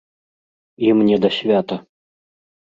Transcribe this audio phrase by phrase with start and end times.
[0.87, 1.79] Ім не да свята.